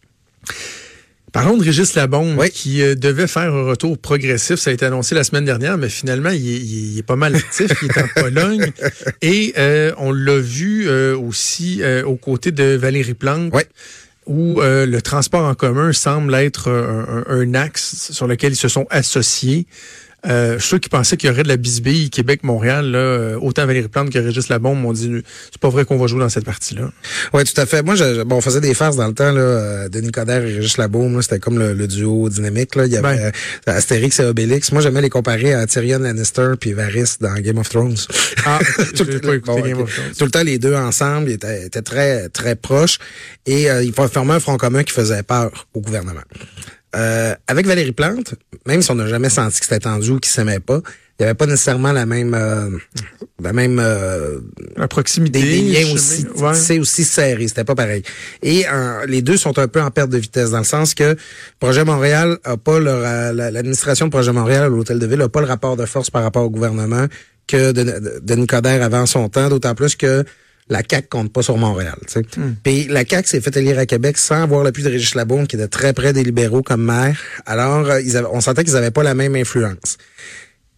Parlons 1.32 1.56
de 1.56 1.64
Régis 1.64 1.94
Labombe, 1.94 2.36
Oui. 2.38 2.50
qui 2.50 2.82
euh, 2.82 2.94
devait 2.94 3.26
faire 3.26 3.52
un 3.54 3.64
retour 3.64 3.96
progressif. 3.96 4.56
Ça 4.56 4.68
a 4.70 4.72
été 4.74 4.84
annoncé 4.84 5.14
la 5.14 5.24
semaine 5.24 5.46
dernière, 5.46 5.78
mais 5.78 5.88
finalement, 5.88 6.28
il 6.28 6.46
est, 6.46 6.56
il 6.60 6.78
est- 6.78 6.92
il 6.92 6.98
est 6.98 7.02
pas 7.02 7.16
mal 7.16 7.34
actif. 7.34 7.70
il 7.82 7.88
est 7.90 7.98
en 7.98 8.08
Pologne. 8.22 8.70
Et 9.22 9.54
euh, 9.56 9.92
on 9.96 10.12
l'a 10.12 10.36
vu 10.38 10.88
euh, 10.88 11.16
aussi 11.16 11.80
aux 12.04 12.16
côtés 12.16 12.52
de 12.52 12.74
Valérie 12.76 13.14
Plante. 13.14 13.50
Oui. 13.54 13.62
où 14.26 14.60
le 14.60 15.00
transport 15.00 15.44
en 15.44 15.54
commun 15.54 15.92
semble 15.92 16.34
être 16.34 16.70
un, 16.70 17.24
un- 17.26 17.40
un 17.40 17.54
axe 17.54 18.12
sur 18.12 18.26
lequel 18.28 18.52
ils 18.52 18.56
se 18.56 18.68
sont 18.68 18.86
associés. 18.90 19.66
Euh, 20.24 20.58
ceux 20.60 20.78
qui 20.78 20.88
pensaient 20.88 21.16
qu'il 21.16 21.28
y 21.28 21.32
aurait 21.32 21.42
de 21.42 21.48
la 21.48 21.56
bisbille 21.56 22.08
Québec-Montréal, 22.08 22.86
là, 22.92 22.98
euh, 22.98 23.38
autant 23.40 23.66
Valérie 23.66 23.88
Plante 23.88 24.10
que 24.10 24.18
Régis 24.20 24.48
Labombe 24.48 24.78
m'ont 24.80 24.92
dit 24.92 25.10
c'est 25.50 25.58
pas 25.60 25.68
vrai 25.68 25.84
qu'on 25.84 25.96
va 25.98 26.06
jouer 26.06 26.20
dans 26.20 26.28
cette 26.28 26.44
partie-là. 26.44 26.92
Oui, 27.32 27.42
tout 27.42 27.60
à 27.60 27.66
fait. 27.66 27.82
Moi, 27.82 27.96
je, 27.96 28.22
bon, 28.22 28.36
on 28.36 28.40
faisait 28.40 28.60
des 28.60 28.72
farces 28.74 28.94
dans 28.96 29.08
le 29.08 29.14
temps, 29.14 29.32
là, 29.32 29.40
euh, 29.40 29.88
Denis 29.88 30.12
Coderre 30.12 30.44
et 30.44 30.54
Régis 30.54 30.76
Labaume, 30.78 31.16
là, 31.16 31.22
c'était 31.22 31.40
comme 31.40 31.58
le, 31.58 31.74
le 31.74 31.88
duo 31.88 32.28
dynamique, 32.28 32.76
là. 32.76 32.86
Il 32.86 32.92
y 32.92 32.96
avait 32.96 33.16
Ben. 33.16 33.32
euh, 33.68 33.72
Astérix 33.76 34.20
et 34.20 34.24
Obélix. 34.24 34.70
Moi, 34.70 34.80
j'aimais 34.80 35.02
les 35.02 35.10
comparer 35.10 35.54
à 35.54 35.66
Tyrion 35.66 35.98
Lannister 35.98 36.52
puis 36.60 36.72
Varys 36.72 37.16
dans 37.20 37.34
Game 37.34 37.58
of 37.58 37.68
Thrones. 37.68 37.96
Ah, 38.46 38.60
Tout 38.96 39.04
le- 39.04 39.18
pas 39.40 39.54
bon, 39.54 39.60
Game 39.60 39.80
of 39.80 39.92
Thrones. 39.92 40.12
Tout 40.16 40.24
le 40.24 40.30
temps, 40.30 40.44
les 40.44 40.58
deux 40.60 40.74
ensemble, 40.76 41.30
ils 41.30 41.34
étaient, 41.34 41.66
étaient 41.66 41.82
très, 41.82 42.28
très 42.28 42.54
proches. 42.54 42.98
Et 43.46 43.68
euh, 43.68 43.82
ils 43.82 43.92
formaient 43.92 44.34
un 44.34 44.40
front 44.40 44.56
commun 44.56 44.84
qui 44.84 44.92
faisait 44.92 45.24
peur 45.24 45.66
au 45.74 45.80
gouvernement. 45.80 46.20
Euh, 46.94 47.34
avec 47.46 47.66
Valérie 47.66 47.92
Plante, 47.92 48.34
même 48.66 48.82
si 48.82 48.90
on 48.90 48.94
n'a 48.96 49.06
jamais 49.06 49.30
senti 49.30 49.60
que 49.60 49.64
c'était 49.66 49.80
tendu 49.80 50.10
ou 50.10 50.18
qu'ils 50.18 50.32
s'aimaient 50.32 50.60
pas, 50.60 50.80
il 51.18 51.22
n'y 51.22 51.26
avait 51.26 51.34
pas 51.34 51.46
nécessairement 51.46 51.92
la 51.92 52.04
même, 52.04 52.34
euh, 52.34 52.68
la 53.42 53.52
même 53.52 53.78
euh, 53.78 54.40
La 54.76 54.88
proximité. 54.88 55.40
des, 55.40 55.62
des 55.62 55.62
liens 55.84 55.94
aussi, 55.94 56.26
ouais. 56.36 56.54
c'est 56.54 56.78
aussi 56.78 57.04
serré, 57.04 57.46
c'était 57.48 57.64
pas 57.64 57.74
pareil. 57.74 58.02
Et 58.42 58.64
euh, 58.66 59.06
les 59.06 59.22
deux 59.22 59.36
sont 59.36 59.58
un 59.58 59.68
peu 59.68 59.80
en 59.80 59.90
perte 59.90 60.10
de 60.10 60.18
vitesse 60.18 60.50
dans 60.50 60.58
le 60.58 60.64
sens 60.64 60.94
que 60.94 61.16
Projet 61.60 61.84
Montréal 61.84 62.38
a 62.44 62.56
pas 62.56 62.80
la- 62.80 63.32
l'administration 63.32 64.06
de 64.06 64.10
Projet 64.10 64.32
Montréal 64.32 64.64
à 64.64 64.68
l'hôtel 64.68 64.98
de 64.98 65.06
ville 65.06 65.20
a 65.22 65.28
pas 65.28 65.40
le 65.40 65.46
rapport 65.46 65.76
de 65.76 65.86
force 65.86 66.10
par 66.10 66.22
rapport 66.22 66.44
au 66.44 66.50
gouvernement 66.50 67.06
que 67.46 67.72
de, 67.72 67.82
de, 67.84 68.20
Denis 68.22 68.46
Coderre 68.46 68.82
avant 68.82 69.06
son 69.06 69.28
temps, 69.28 69.48
d'autant 69.48 69.74
plus 69.74 69.96
que 69.96 70.24
la 70.72 70.82
CAQ 70.88 71.06
compte 71.08 71.32
pas 71.32 71.42
sur 71.42 71.56
Montréal. 71.56 71.96
sais. 72.08 72.22
Puis 72.64 72.88
la 72.88 73.04
CAQ 73.04 73.28
s'est 73.28 73.40
fait 73.40 73.56
élire 73.56 73.78
à 73.78 73.86
Québec 73.86 74.18
sans 74.18 74.42
avoir 74.42 74.64
l'appui 74.64 74.82
de 74.82 74.88
Régis 74.88 75.14
Labaume, 75.14 75.46
qui 75.46 75.56
était 75.56 75.68
très 75.68 75.92
près 75.92 76.12
des 76.12 76.24
libéraux 76.24 76.62
comme 76.62 76.84
maire. 76.84 77.18
Alors, 77.46 77.88
euh, 77.90 78.00
ils 78.00 78.16
avaient- 78.16 78.28
on 78.32 78.40
sentait 78.40 78.64
qu'ils 78.64 78.76
avaient 78.76 78.90
pas 78.90 79.02
la 79.04 79.14
même 79.14 79.36
influence. 79.36 79.98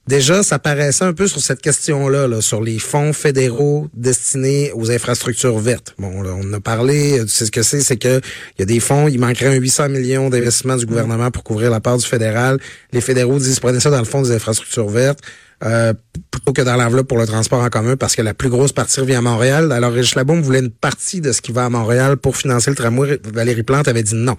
Déjà, 0.06 0.42
ça 0.42 0.58
paraissait 0.58 1.04
un 1.04 1.14
peu 1.14 1.26
sur 1.26 1.40
cette 1.40 1.62
question-là, 1.62 2.28
là, 2.28 2.42
sur 2.42 2.60
les 2.62 2.78
fonds 2.78 3.14
fédéraux 3.14 3.88
destinés 3.94 4.70
aux 4.74 4.90
infrastructures 4.90 5.58
vertes. 5.58 5.94
Bon, 5.98 6.20
là, 6.20 6.30
on 6.38 6.52
a 6.52 6.60
parlé, 6.60 7.20
tu 7.22 7.28
sais 7.28 7.46
ce 7.46 7.50
que 7.50 7.62
c'est, 7.62 7.80
c'est 7.80 7.96
que 7.96 8.20
il 8.58 8.60
y 8.60 8.62
a 8.62 8.66
des 8.66 8.80
fonds, 8.80 9.08
il 9.08 9.18
manquerait 9.18 9.56
un 9.56 9.60
800 9.60 9.88
millions 9.88 10.28
d'investissements 10.28 10.76
du 10.76 10.84
gouvernement 10.84 11.30
pour 11.30 11.42
couvrir 11.42 11.70
la 11.70 11.80
part 11.80 11.96
du 11.96 12.04
fédéral. 12.04 12.58
Les 12.92 13.00
fédéraux 13.00 13.38
disent 13.38 13.60
prenez 13.60 13.80
ça 13.80 13.88
dans 13.90 13.98
le 13.98 14.04
fond 14.04 14.20
des 14.20 14.32
infrastructures 14.32 14.88
vertes. 14.88 15.20
euh, 15.64 15.94
plutôt 16.30 16.52
que 16.52 16.62
dans 16.62 16.76
l'enveloppe 16.76 17.08
pour 17.08 17.18
le 17.18 17.26
transport 17.26 17.62
en 17.62 17.70
commun, 17.70 17.96
parce 17.96 18.14
que 18.14 18.22
la 18.22 18.34
plus 18.34 18.50
grosse 18.50 18.72
partie 18.72 19.00
revient 19.00 19.14
à 19.14 19.20
Montréal. 19.22 19.72
Alors, 19.72 19.92
Régis 19.92 20.14
Labaume 20.14 20.42
voulait 20.42 20.58
une 20.58 20.70
partie 20.70 21.20
de 21.20 21.32
ce 21.32 21.40
qui 21.40 21.52
va 21.52 21.64
à 21.64 21.70
Montréal 21.70 22.16
pour 22.16 22.36
financer 22.36 22.70
le 22.70 22.76
tramway. 22.76 23.18
Valérie 23.32 23.62
Plante 23.62 23.88
avait 23.88 24.02
dit 24.02 24.14
non. 24.14 24.36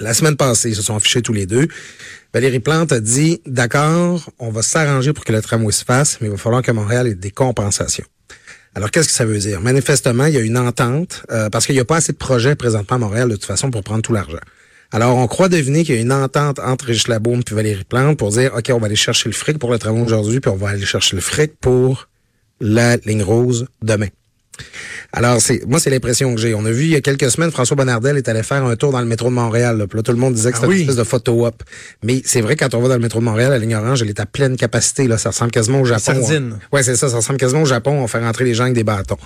La 0.00 0.14
semaine 0.14 0.36
passée, 0.36 0.70
ils 0.70 0.76
se 0.76 0.82
sont 0.82 0.96
affichés 0.96 1.22
tous 1.22 1.32
les 1.32 1.46
deux. 1.46 1.68
Valérie 2.34 2.60
Plante 2.60 2.92
a 2.92 3.00
dit, 3.00 3.40
d'accord, 3.46 4.30
on 4.38 4.50
va 4.50 4.62
s'arranger 4.62 5.12
pour 5.12 5.24
que 5.24 5.32
le 5.32 5.40
tramway 5.40 5.72
se 5.72 5.84
fasse, 5.84 6.18
mais 6.20 6.28
il 6.28 6.30
va 6.30 6.36
falloir 6.36 6.62
que 6.62 6.72
Montréal 6.72 7.06
ait 7.06 7.14
des 7.14 7.30
compensations. 7.30 8.04
Alors, 8.74 8.90
qu'est-ce 8.90 9.08
que 9.08 9.14
ça 9.14 9.24
veut 9.24 9.38
dire? 9.38 9.60
Manifestement, 9.62 10.26
il 10.26 10.34
y 10.34 10.36
a 10.36 10.40
une 10.40 10.58
entente, 10.58 11.24
euh, 11.30 11.48
parce 11.48 11.64
qu'il 11.64 11.74
n'y 11.74 11.80
a 11.80 11.86
pas 11.86 11.96
assez 11.96 12.12
de 12.12 12.18
projets 12.18 12.54
présentement 12.56 12.96
à 12.96 12.98
Montréal, 12.98 13.28
de 13.30 13.36
toute 13.36 13.46
façon, 13.46 13.70
pour 13.70 13.82
prendre 13.82 14.02
tout 14.02 14.12
l'argent. 14.12 14.36
Alors, 14.92 15.16
on 15.16 15.26
croit 15.26 15.48
deviner 15.48 15.82
qu'il 15.82 15.94
y 15.94 15.98
a 15.98 16.00
une 16.00 16.12
entente 16.12 16.58
entre 16.58 16.86
Régis 16.86 17.08
Labaume 17.08 17.40
et 17.50 17.54
Valérie 17.54 17.84
Plante 17.84 18.18
pour 18.18 18.30
dire, 18.30 18.52
OK, 18.54 18.70
on 18.70 18.78
va 18.78 18.86
aller 18.86 18.96
chercher 18.96 19.28
le 19.30 19.34
fric 19.34 19.58
pour 19.58 19.70
le 19.70 19.78
tramway 19.78 20.02
aujourd'hui, 20.02 20.40
puis 20.40 20.50
on 20.50 20.56
va 20.56 20.68
aller 20.68 20.84
chercher 20.84 21.16
le 21.16 21.22
fric 21.22 21.58
pour 21.58 22.08
la 22.60 22.96
ligne 22.98 23.22
rose 23.22 23.66
demain. 23.82 24.08
Alors, 25.12 25.40
c'est 25.40 25.64
moi, 25.66 25.78
c'est 25.80 25.90
l'impression 25.90 26.34
que 26.34 26.40
j'ai. 26.40 26.54
On 26.54 26.64
a 26.64 26.70
vu 26.70 26.84
il 26.84 26.90
y 26.90 26.96
a 26.96 27.00
quelques 27.00 27.30
semaines, 27.30 27.50
François 27.50 27.76
Bonnardel 27.76 28.16
est 28.16 28.28
allé 28.28 28.42
faire 28.42 28.64
un 28.64 28.76
tour 28.76 28.92
dans 28.92 29.00
le 29.00 29.06
métro 29.06 29.28
de 29.28 29.34
Montréal. 29.34 29.78
Là, 29.78 29.86
Puis 29.86 29.96
là, 29.98 30.02
tout 30.02 30.12
le 30.12 30.18
monde 30.18 30.34
disait 30.34 30.50
que 30.50 30.56
Ah 30.56 30.60
c'était 30.60 30.68
oui. 30.68 30.76
une 30.76 30.80
espèce 30.82 30.96
de 30.96 31.04
photo-op. 31.04 31.62
Mais 32.02 32.22
c'est 32.24 32.40
vrai, 32.40 32.56
quand 32.56 32.74
on 32.74 32.80
va 32.80 32.88
dans 32.88 32.94
le 32.94 33.00
métro 33.00 33.20
de 33.20 33.24
Montréal, 33.24 33.50
la 33.50 33.58
ligne 33.58 33.74
orange, 33.76 34.02
elle 34.02 34.08
est 34.10 34.20
à 34.20 34.26
pleine 34.26 34.56
capacité. 34.56 35.08
Là, 35.08 35.18
ça 35.18 35.30
ressemble 35.30 35.50
quasiment 35.50 35.80
au 35.80 35.84
Japon. 35.84 36.00
sardine. 36.00 36.58
Ouais, 36.72 36.82
c'est 36.82 36.96
ça. 36.96 37.08
Ça 37.08 37.16
ressemble 37.16 37.38
quasiment 37.38 37.62
au 37.62 37.66
Japon. 37.66 37.92
On 38.02 38.06
fait 38.08 38.18
rentrer 38.20 38.44
les 38.44 38.54
gens 38.54 38.64
avec 38.64 38.74
des 38.74 38.84
bâtons. 38.84 39.18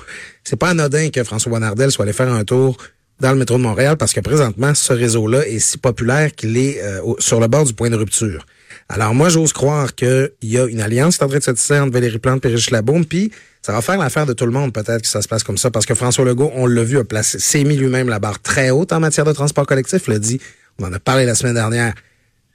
C'est 0.45 0.57
pas 0.57 0.69
anodin 0.71 1.11
que 1.11 1.23
François 1.25 1.51
Bonnardel 1.53 1.91
soit 1.91 2.05
allé 2.05 2.13
faire 2.13 2.33
un 2.33 2.45
tour 2.45 2.77
dans 3.21 3.33
le 3.33 3.39
métro 3.39 3.59
de 3.59 3.63
Montréal 3.63 3.97
parce 3.99 4.13
que 4.13 4.21
présentement, 4.21 4.75
ce 4.75 4.93
réseau-là 4.93 5.47
est 5.47 5.59
si 5.59 5.77
populaire 5.77 6.35
qu'il 6.35 6.57
est 6.57 6.83
euh, 6.83 7.01
sur 7.19 7.39
le 7.41 7.49
bord 7.49 7.65
du 7.65 7.75
point 7.75 7.91
de 7.91 7.97
rupture. 7.97 8.47
Alors 8.93 9.15
moi, 9.15 9.29
j'ose 9.29 9.53
croire 9.53 9.95
qu'il 9.95 10.33
y 10.43 10.59
a 10.59 10.67
une 10.67 10.81
alliance 10.81 11.17
qui 11.17 11.23
est 11.23 11.25
en 11.25 11.29
train 11.29 11.39
de 11.39 11.45
se 11.45 11.75
entre 11.75 11.93
Valérie 11.93 12.19
Plante 12.19 12.45
et 12.45 12.49
Régis 12.49 12.73
Labaume, 12.73 13.05
puis 13.05 13.31
ça 13.63 13.73
va 13.73 13.83
faire 13.83 13.97
l'affaire 13.97 14.27
de 14.27 14.33
tout 14.33 14.47
le 14.47 14.51
monde 14.51 14.73
peut-être 14.73 15.03
que 15.03 15.07
ça 15.07 15.23
se 15.23 15.29
passe 15.29 15.45
comme 15.45 15.59
ça, 15.59 15.71
parce 15.71 15.87
que 15.87 15.95
François 15.95 16.25
Legault, 16.25 16.51
on 16.57 16.67
l'a 16.67 16.83
vu, 16.83 16.99
a 16.99 17.05
placé, 17.05 17.39
s'est 17.39 17.63
mis 17.63 17.77
lui-même 17.77 18.09
la 18.09 18.19
barre 18.19 18.43
très 18.43 18.71
haute 18.71 18.93
en 18.93 18.99
matière 18.99 19.25
de 19.25 19.33
transport 19.33 19.65
collectif, 19.65 20.09
l'a 20.09 20.19
dit, 20.19 20.41
on 20.81 20.87
en 20.87 20.93
a 20.93 20.99
parlé 20.99 21.25
la 21.25 21.37
semaine 21.37 21.55
dernière, 21.55 21.95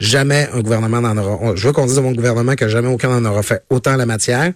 jamais 0.02 0.50
un 0.52 0.60
gouvernement 0.60 1.00
n'en 1.00 1.16
aura, 1.16 1.56
je 1.56 1.68
veux 1.68 1.72
qu'on 1.72 1.86
dise 1.86 2.00
à 2.00 2.02
mon 2.02 2.12
gouvernement 2.12 2.56
que 2.56 2.68
jamais 2.68 2.90
aucun 2.90 3.18
n'en 3.18 3.32
aura 3.32 3.42
fait 3.42 3.64
autant 3.70 3.96
la 3.96 4.06
matière. 4.06 4.52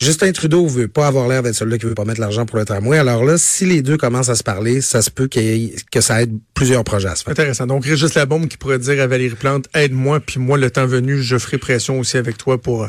Justin 0.00 0.32
Trudeau 0.32 0.66
veut 0.66 0.88
pas 0.88 1.06
avoir 1.06 1.28
l'air 1.28 1.42
d'être 1.42 1.54
celui-là 1.54 1.76
qui 1.76 1.84
veut 1.84 1.94
pas 1.94 2.06
mettre 2.06 2.20
l'argent 2.20 2.46
pour 2.46 2.58
le 2.58 2.64
tramway. 2.64 2.96
Alors 2.96 3.22
là, 3.22 3.36
si 3.36 3.66
les 3.66 3.82
deux 3.82 3.98
commencent 3.98 4.30
à 4.30 4.34
se 4.34 4.42
parler, 4.42 4.80
ça 4.80 5.02
se 5.02 5.10
peut 5.10 5.28
que 5.28 6.00
ça 6.00 6.22
aide 6.22 6.32
plusieurs 6.54 6.84
projets 6.84 7.08
à 7.08 7.14
se 7.14 7.22
faire. 7.22 7.32
Intéressant. 7.32 7.66
Donc, 7.66 7.84
Régis 7.84 8.14
Labombe 8.14 8.48
qui 8.48 8.56
pourrait 8.56 8.78
dire 8.78 9.02
à 9.02 9.06
Valérie 9.06 9.34
Plante, 9.34 9.66
aide-moi, 9.74 10.20
puis 10.20 10.40
moi, 10.40 10.56
le 10.56 10.70
temps 10.70 10.86
venu, 10.86 11.20
je 11.20 11.36
ferai 11.36 11.58
pression 11.58 11.98
aussi 11.98 12.16
avec 12.16 12.38
toi 12.38 12.58
pour 12.58 12.88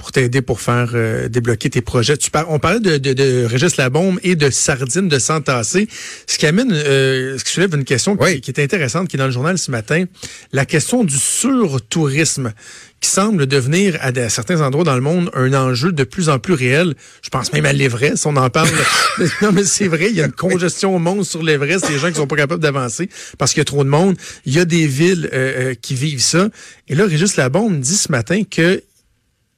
pour 0.00 0.12
t'aider 0.12 0.40
pour 0.40 0.62
faire 0.62 0.92
euh, 0.94 1.28
débloquer 1.28 1.68
tes 1.68 1.82
projets. 1.82 2.16
Tu 2.16 2.30
par... 2.30 2.50
On 2.50 2.58
parlait 2.58 2.80
de, 2.80 2.96
de, 2.96 3.12
de 3.12 3.44
Régis 3.44 3.76
Labombe 3.76 4.18
et 4.22 4.34
de 4.34 4.48
sardines 4.48 5.08
de 5.08 5.18
s'entasser, 5.18 5.88
ce 6.26 6.38
qui 6.38 6.46
amène, 6.46 6.72
euh, 6.72 7.36
ce 7.36 7.44
qui 7.44 7.52
soulève 7.52 7.74
une 7.74 7.84
question 7.84 8.16
qui, 8.16 8.40
qui, 8.40 8.50
est 8.50 8.60
intéressante, 8.60 9.08
qui 9.08 9.16
est 9.16 9.18
dans 9.18 9.26
le 9.26 9.30
journal 9.30 9.58
ce 9.58 9.70
matin, 9.70 10.04
la 10.52 10.64
question 10.64 11.04
du 11.04 11.18
surtourisme 11.18 12.54
qui 13.00 13.10
semble 13.10 13.46
devenir 13.46 13.98
à, 14.00 14.28
certains 14.28 14.60
endroits 14.60 14.84
dans 14.84 14.94
le 14.94 15.00
monde 15.00 15.30
un 15.34 15.52
enjeu 15.54 15.92
de 15.92 16.04
plus 16.04 16.28
en 16.28 16.38
plus 16.38 16.54
réel. 16.54 16.94
Je 17.22 17.30
pense 17.30 17.52
même 17.52 17.66
à 17.66 17.72
l'Everest, 17.72 18.26
on 18.26 18.36
en 18.36 18.50
parle. 18.50 18.68
non, 19.42 19.52
mais 19.52 19.64
c'est 19.64 19.88
vrai, 19.88 20.08
il 20.10 20.16
y 20.16 20.22
a 20.22 20.26
une 20.26 20.32
congestion 20.32 20.94
au 20.94 20.98
monde 20.98 21.24
sur 21.24 21.42
l'Everest, 21.42 21.88
des 21.88 21.98
gens 21.98 22.08
qui 22.08 22.16
sont 22.16 22.26
pas 22.26 22.36
capables 22.36 22.62
d'avancer 22.62 23.08
parce 23.38 23.52
qu'il 23.52 23.60
y 23.60 23.62
a 23.62 23.66
trop 23.66 23.84
de 23.84 23.88
monde. 23.88 24.16
Il 24.44 24.54
y 24.54 24.60
a 24.60 24.64
des 24.64 24.86
villes 24.86 25.28
euh, 25.32 25.70
euh, 25.70 25.74
qui 25.74 25.94
vivent 25.94 26.22
ça. 26.22 26.48
Et 26.88 26.94
là, 26.94 27.06
Régis 27.06 27.36
Labombe 27.36 27.80
dit 27.80 27.96
ce 27.96 28.10
matin 28.12 28.42
que 28.48 28.82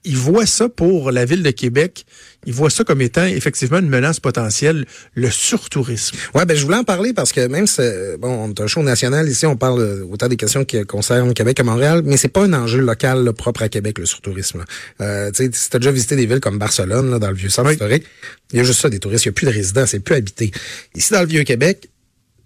il 0.04 0.16
voit 0.16 0.47
ça 0.47 0.68
pour 0.68 1.11
la 1.11 1.25
ville 1.25 1.42
de 1.42 1.50
Québec. 1.50 2.04
Il 2.44 2.52
voit 2.52 2.71
ça 2.71 2.82
comme 2.82 3.00
étant 3.00 3.25
effectivement 3.25 3.78
une 3.78 3.88
menace 3.88 4.18
potentielle, 4.18 4.85
le 5.14 5.30
surtourisme. 5.30 6.16
Ouais, 6.35 6.44
ben 6.44 6.56
je 6.56 6.64
voulais 6.64 6.76
en 6.76 6.85
parler 6.85 7.12
parce 7.12 7.32
que 7.32 7.47
même 7.47 7.68
si 7.68 7.82
bon, 8.18 8.28
on 8.28 8.50
est 8.50 8.61
un 8.61 8.66
show 8.66 8.82
national 8.82 9.28
ici, 9.28 9.47
on 9.47 9.56
parle 9.56 10.06
autant 10.11 10.26
des 10.26 10.37
questions 10.37 10.64
qui 10.64 10.85
concernent 10.85 11.35
Québec 11.35 11.56
que 11.56 11.62
Montréal, 11.62 12.02
mais 12.04 12.16
c'est 12.16 12.28
pas 12.28 12.42
un 12.42 12.52
enjeu 12.52 12.80
local 12.80 13.32
propre 13.32 13.62
à 13.62 13.68
Québec 13.68 13.99
le 13.99 14.06
surtourisme. 14.06 14.64
Euh, 15.00 15.30
tu 15.30 15.44
sais, 15.44 15.50
si 15.52 15.71
t'as 15.71 15.78
déjà 15.78 15.92
visité 15.92 16.16
des 16.16 16.26
villes 16.26 16.40
comme 16.40 16.59
Barcelone 16.59 17.11
là, 17.11 17.18
dans 17.21 17.30
le 17.30 17.37
vieux 17.37 17.49
centre 17.49 17.71
historique, 17.71 18.04
il 18.52 18.59
y 18.59 18.61
a 18.61 18.64
juste 18.64 18.80
ça 18.80 18.90
des 18.90 18.99
touristes, 18.99 19.25
il 19.25 19.28
y 19.28 19.30
a 19.30 19.32
plus 19.32 19.47
de 19.47 19.52
résidents, 19.52 19.87
c'est 19.87 20.00
plus 20.00 20.16
habité. 20.16 20.50
Ici 20.97 21.12
dans 21.12 21.21
le 21.21 21.28
vieux 21.28 21.44
Québec, 21.44 21.88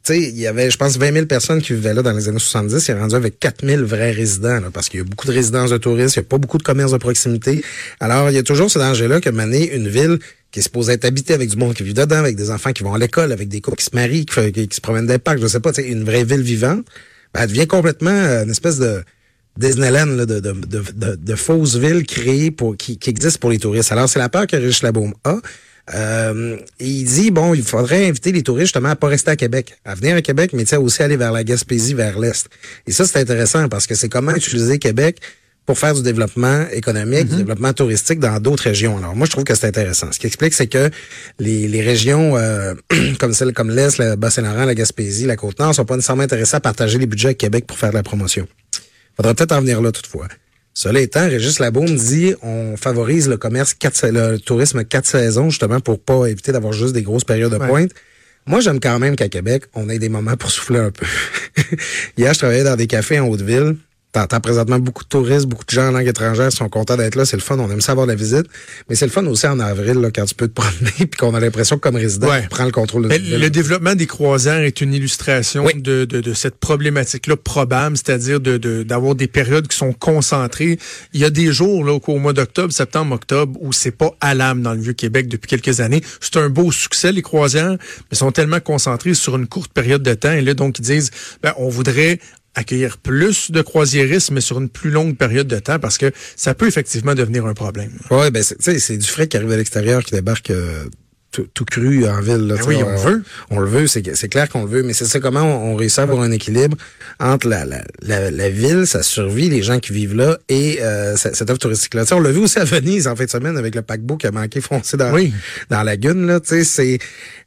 sais, 0.07 0.21
il 0.21 0.39
y 0.39 0.47
avait, 0.47 0.71
je 0.71 0.77
pense, 0.77 0.97
20 0.97 1.13
000 1.13 1.27
personnes 1.27 1.61
qui 1.61 1.73
vivaient 1.73 1.95
là 1.95 2.03
dans 2.03 2.13
les 2.13 2.29
années 2.29 2.39
70. 2.39 2.87
Il 2.87 2.91
est 2.91 2.99
rendu 2.99 3.15
avec 3.15 3.39
4 3.39 3.67
000 3.67 3.85
vrais 3.85 4.13
résidents, 4.13 4.61
là, 4.61 4.71
parce 4.73 4.89
qu'il 4.89 4.99
y 4.99 5.01
a 5.01 5.05
beaucoup 5.05 5.27
de 5.27 5.33
résidences 5.33 5.71
de 5.71 5.79
touristes, 5.79 6.17
il 6.17 6.21
n'y 6.21 6.27
a 6.27 6.29
pas 6.29 6.39
beaucoup 6.39 6.59
de 6.59 6.63
commerces 6.63 6.93
de 6.93 6.99
proximité. 6.99 7.63
Alors, 8.01 8.31
il 8.31 8.35
y 8.35 8.39
a 8.39 8.43
toujours 8.43 8.71
ce 8.71 8.79
danger-là 8.79 9.21
que 9.21 9.31
mener 9.31 9.75
une 9.75 9.89
ville 9.89 10.19
qui 10.51 10.61
est 10.61 10.63
supposée 10.63 10.93
être 10.93 11.05
habitée 11.05 11.35
avec 11.35 11.51
du 11.51 11.57
monde 11.57 11.75
qui 11.75 11.83
vit 11.83 11.95
dedans, 11.95 12.17
avec 12.17 12.37
des 12.37 12.51
enfants 12.51 12.73
qui 12.73 12.83
vont 12.83 12.95
à 12.95 12.99
l'école, 12.99 13.33
avec 13.33 13.49
des 13.49 13.61
couples 13.61 13.79
qui 13.79 13.85
se 13.85 13.95
marient, 13.95 14.27
qui, 14.27 14.69
se 14.71 14.81
promènent 14.81 15.07
des 15.07 15.19
parcs, 15.19 15.39
je 15.39 15.47
sais 15.47 15.61
pas, 15.61 15.73
une 15.79 16.05
vraie 16.05 16.25
ville 16.25 16.43
vivante, 16.43 16.85
ben, 17.35 17.43
elle 17.43 17.49
devient 17.49 17.67
complètement 17.67 18.11
euh, 18.11 18.45
une 18.45 18.51
espèce 18.51 18.79
de 18.79 19.03
Disneyland 19.59 20.07
là, 20.07 20.27
de, 20.27 20.41
de, 20.41 20.53
de, 20.53 21.17
de, 21.17 22.51
pour 22.51 22.77
qui, 22.77 22.99
qui 22.99 23.15
pour 23.41 23.51
les 23.51 23.59
touristes. 23.59 23.93
Alors, 23.93 24.09
c'est 24.09 24.19
la 24.19 24.29
peur 24.29 24.47
que 24.47 24.57
Rich 24.57 24.83
Labaume 24.83 25.15
a. 25.25 25.37
Euh, 25.95 26.57
il 26.81 27.05
dit, 27.05 27.31
bon, 27.31 27.55
il 27.55 27.63
faudrait 27.63 28.09
inviter 28.09 28.33
les 28.33 28.43
touristes 28.43 28.69
justement 28.69 28.91
à 28.91 28.97
pas 28.97 29.09
rester 29.09 29.31
à 29.31 29.37
Québec, 29.37 29.77
à 29.85 29.95
venir 29.95 30.17
à 30.17 30.23
Québec, 30.23 30.51
mais 30.53 30.73
aussi 30.77 31.03
aller 31.03 31.17
vers 31.17 31.33
la 31.33 31.45
Gaspésie, 31.45 31.95
vers 31.95 32.19
l'Est. 32.19 32.49
Et 32.87 32.93
ça, 32.93 33.07
c'est 33.07 33.21
intéressant 33.21 33.69
parce 33.69 33.87
que 33.87 33.95
c'est 33.95 34.09
comment 34.09 34.35
utiliser 34.35 34.79
Québec 34.79 35.21
pour 35.65 35.79
faire 35.79 35.95
du 35.95 36.03
développement 36.03 36.65
économique, 36.73 37.27
du 37.27 37.33
mhm. 37.33 37.39
développement 37.39 37.73
touristique 37.73 38.21
dans 38.21 38.39
d'autres 38.39 38.63
régions. 38.63 38.99
Alors 38.99 39.17
moi, 39.17 39.27
je 39.27 39.33
trouve 39.33 39.45
que 39.45 39.55
c'est 39.55 39.67
intéressant. 39.67 40.13
Ce 40.13 40.19
qui 40.21 40.29
explique, 40.29 40.55
c'est 40.55 40.69
que 40.69 40.91
les, 41.41 41.67
les 41.67 41.83
régions 41.83 42.37
euh, 42.37 42.75
comme 43.19 43.33
celles 43.33 43.53
comme 43.53 43.71
l'Est, 43.71 43.99
le 43.99 44.15
Bas-Saint-Laurent, 44.15 44.65
la 44.65 44.77
Gaspésie, 44.77 45.27
la 45.27 45.37
Côte-Nord 45.37 45.75
sont 45.75 45.85
pas 45.85 45.97
nécessairement 45.97 46.23
intéressées 46.23 46.57
à 46.57 46.61
partager 46.61 46.99
les 46.99 47.07
budgets 47.07 47.29
avec 47.29 47.39
Québec 47.39 47.67
pour 47.67 47.79
faire 47.79 47.91
de 47.91 47.97
la 47.97 48.05
promotion. 48.05 48.47
Faudrait 49.17 49.35
peut-être 49.35 49.53
en 49.53 49.61
venir 49.61 49.81
là 49.83 49.91
toutefois. 49.91 50.29
Cela 50.77 51.01
étant, 51.01 51.27
Régis 51.27 51.59
Labaume 51.59 51.97
dit 51.97 52.35
on 52.43 52.77
favorise 52.77 53.31
le 53.31 53.39
commerce 53.39 53.73
quatre, 53.73 54.07
le 54.09 54.37
tourisme 54.37 54.85
quatre 54.85 55.07
saisons 55.07 55.49
justement 55.49 55.81
pour 55.81 55.99
pas 55.99 56.27
éviter 56.27 56.53
d'avoir 56.53 56.75
juste 56.75 56.93
des 56.93 57.01
grosses 57.01 57.25
périodes 57.25 57.51
de 57.51 57.57
pointe. 57.57 57.93
Moi, 58.45 58.61
j'aime 58.61 58.79
quand 58.79 58.99
même 58.99 59.17
qu'à 59.17 59.31
Québec, 59.31 59.65
on 59.73 59.89
ait 59.89 59.99
des 59.99 60.11
moments 60.11 60.37
pour 60.37 60.51
souffler 60.51 60.79
un 60.79 60.91
peu. 60.91 61.07
Hier, 62.19 62.35
je 62.35 62.39
travaillais 62.39 62.63
dans 62.63 62.77
des 62.77 62.87
cafés 62.87 63.19
en 63.19 63.27
Haute-Ville. 63.27 63.77
T'entends 64.17 64.41
présentement 64.41 64.79
beaucoup 64.79 65.05
de 65.05 65.11
touristes, 65.11 65.45
beaucoup 65.45 65.67
de 65.67 65.71
gens 65.71 65.89
en 65.89 65.91
langue 65.91 66.07
étrangère 66.07 66.51
sont 66.51 66.71
contents 66.71 66.97
d'être 66.97 67.17
là. 67.17 67.27
C'est 67.27 67.37
le 67.37 67.43
fun. 67.43 67.59
On 67.59 67.71
aime 67.71 67.83
savoir 67.83 68.07
la 68.07 68.15
visite. 68.15 68.47
Mais 68.89 68.95
c'est 68.95 69.05
le 69.05 69.11
fun 69.11 69.27
aussi 69.27 69.47
en 69.47 69.61
avril, 69.61 69.99
là, 69.99 70.11
quand 70.11 70.25
tu 70.25 70.35
peux 70.35 70.49
te 70.49 70.55
promener 70.59 70.91
puis 70.91 71.19
qu'on 71.19 71.35
a 71.35 71.41
l'impression 71.41 71.77
que 71.77 71.83
comme 71.83 71.97
résident, 71.97 72.31
on 72.31 72.49
prend 72.49 72.65
le 72.65 72.71
contrôle 72.71 73.09
de 73.09 73.37
Le 73.39 73.51
développement 73.51 73.95
des 73.95 74.07
croisières 74.07 74.61
est 74.61 74.81
une 74.81 74.95
illustration 74.95 75.67
de, 75.67 76.07
de, 76.07 76.23
de, 76.23 76.33
cette 76.33 76.57
problématique-là 76.57 77.37
probable, 77.37 77.99
c'est-à-dire 77.99 78.41
de, 78.41 78.57
d'avoir 78.85 79.17
des 79.17 79.27
périodes 79.27 79.69
qui 79.69 79.77
sont 79.77 79.93
concentrées. 79.93 80.79
Il 81.13 81.21
y 81.21 81.25
a 81.27 81.31
des 81.31 81.53
jours, 81.53 81.85
là, 81.85 81.99
au 82.03 82.19
mois 82.19 82.33
d'octobre, 82.33 82.73
septembre, 82.73 83.17
octobre, 83.17 83.59
où 83.61 83.75
c'est 83.75 83.91
pas 83.91 84.13
à 84.23 84.35
l'âme 84.35 84.63
dans 84.63 84.73
le 84.73 84.81
Vieux-Québec 84.81 85.29
depuis 85.29 85.49
quelques 85.49 85.81
années. 85.81 86.01
C'est 86.23 86.39
un 86.39 86.49
beau 86.49 86.73
succès, 86.73 87.13
les 87.13 87.21
croisières, 87.21 87.77
mais 88.11 88.17
sont 88.17 88.33
tellement 88.33 88.61
concentrées 88.61 89.13
sur 89.13 89.37
une 89.37 89.47
courte 89.47 89.75
période 89.75 90.03
de 90.03 90.15
temps. 90.15 90.33
Et 90.33 90.41
là, 90.41 90.55
donc, 90.55 90.79
ils 90.79 90.87
disent, 90.87 91.11
ben, 91.43 91.53
on 91.59 91.69
voudrait 91.69 92.19
accueillir 92.57 92.99
plus 92.99 93.53
de 93.53 93.63
croisiéristes, 93.63 94.33
mais 94.33 94.41
sur 94.41 94.59
une 94.59 94.69
plus 94.69 94.91
longue 94.91 95.17
période 95.17 95.47
de 95.47 95.59
temps, 95.59 95.79
parce 95.79 95.99
que 95.99 96.11
ça 96.35 96.55
peut 96.55 96.67
effectivement 96.67 97.15
devenir 97.15 97.47
un 97.47 97.55
problème. 97.55 97.93
Oui, 98.11 98.31
ben 98.31 98.43
c'est 98.43 98.97
du 98.97 99.07
frais 99.07 99.29
qui 99.29 99.37
arrive 99.37 99.53
à 99.53 99.57
l'extérieur, 99.57 100.03
qui 100.03 100.13
débarque 100.13 100.51
euh, 100.51 100.85
tout, 101.55 101.65
cru 101.65 102.07
en 102.07 102.21
ville. 102.21 102.47
Là, 102.47 102.57
ben 102.57 102.65
oui, 102.67 102.77
on, 102.83 102.91
le 102.91 102.97
veut. 102.97 103.23
On 103.51 103.59
le 103.59 103.69
veut, 103.69 103.87
c'est 103.87 104.29
clair 104.29 104.49
qu'on 104.49 104.65
le 104.65 104.71
veut, 104.71 104.83
mais 104.83 104.93
c'est 104.93 105.05
ça 105.05 105.21
comment 105.21 105.43
on, 105.43 105.77
réussit 105.77 105.99
à 105.99 106.03
avoir 106.03 106.23
un 106.23 106.31
équilibre 106.31 106.77
entre 107.21 107.49
la, 107.49 107.65
la, 107.65 108.31
la, 108.31 108.49
ville, 108.51 108.87
sa 108.87 109.03
survie, 109.03 109.49
les 109.49 109.63
gens 109.63 109.79
qui 109.79 109.93
vivent 109.93 110.15
là, 110.15 110.39
et 110.49 110.79
euh, 110.83 111.17
cette 111.17 111.51
offre 111.51 111.59
touristique-là. 111.59 112.05
On 112.13 112.21
l'a 112.21 112.31
vu 112.31 112.41
aussi 112.41 112.59
à 112.59 112.65
Venise 112.65 113.07
en 113.09 113.17
fin 113.17 113.25
de 113.25 113.31
semaine 113.31 113.57
avec 113.57 113.75
le 113.75 113.83
paquebot 113.83 114.17
qui 114.17 114.27
a 114.27 114.33
manqué 114.33 114.61
foncé 114.61 114.97
dans, 114.97 115.13
dans 115.13 115.79
la 115.79 115.85
lagune. 115.85 116.27
Là, 116.27 116.41
c'est 116.43 116.99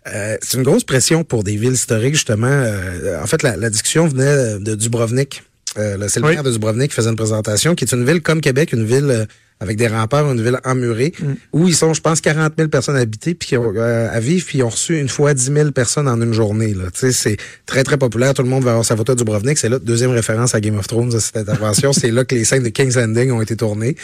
euh, 0.08 0.38
une 0.54 0.64
grosse 0.64 0.84
pression 0.84 1.24
pour 1.24 1.44
des 1.44 1.56
villes 1.56 1.74
historiques, 1.74 2.16
justement. 2.16 2.48
Euh, 2.48 3.22
en 3.22 3.28
fait, 3.28 3.44
la, 3.44 3.58
la, 3.58 3.70
discussion 3.70 4.08
venait 4.08 4.60
de 4.60 4.76
Dubrovnik. 4.76 5.44
Euh, 5.78 6.08
c'est 6.08 6.20
le 6.20 6.28
maire 6.28 6.44
de 6.44 6.52
Dubrovnik 6.52 6.90
qui 6.90 6.96
faisait 6.96 7.10
une 7.10 7.16
présentation, 7.16 7.76
qui 7.76 7.86
est 7.86 7.94
une 7.94 8.06
ville 8.06 8.22
comme 8.22 8.42
Québec, 8.42 8.74
une 8.74 8.86
ville 8.86 9.28
avec 9.62 9.78
des 9.78 9.88
remparts, 9.88 10.32
une 10.32 10.42
ville 10.42 10.60
emmurée, 10.64 11.14
mm. 11.20 11.34
où 11.54 11.68
ils 11.68 11.76
sont, 11.76 11.94
je 11.94 12.02
pense, 12.02 12.22
40 12.22 12.54
000 12.58 12.70
personnes 12.70 12.96
habitées 12.96 13.34
puis 13.34 13.56
euh, 13.56 14.10
à 14.10 14.20
vivre, 14.20 14.46
puis 14.46 14.60
ils 14.60 14.64
ont 14.64 14.70
reçu 14.70 14.98
une 14.98 15.10
fois 15.10 15.34
10 15.34 15.52
000 15.54 15.72
personnes 15.72 16.08
en 16.08 16.22
une 16.22 16.34
journée. 16.34 16.74
Là. 16.74 16.86
C'est 16.94 17.38
très, 17.66 17.84
très 17.84 17.98
populaire. 17.98 18.34
Tout 18.34 18.44
le 18.44 18.50
monde 18.50 18.64
va 18.64 18.72
avoir 18.72 18.86
sa 18.86 18.96
photo 18.96 19.16
du 19.16 19.24
Dubrovnik. 19.24 19.58
C'est 19.58 19.70
là, 19.70 19.80
deuxième 19.80 20.12
référence 20.12 20.56
à 20.56 20.62
Game 20.62 20.78
of 20.78 20.88
Thrones 20.88 21.10
de 21.10 21.20
cette 21.20 21.38
intervention. 21.38 21.92
c'est 21.94 22.12
là 22.12 22.24
que 22.24 22.36
les 22.36 22.46
scènes 22.46 22.64
de 22.64 22.70
King's 22.70 22.96
Landing 22.96 23.32
ont 23.32 23.42
été 23.42 23.58
tournées. 23.58 23.96